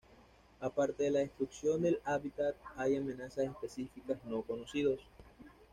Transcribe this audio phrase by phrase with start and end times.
[0.59, 4.99] Aparte de la destrucción del hábitat, hay amenazas específicas no conocidos.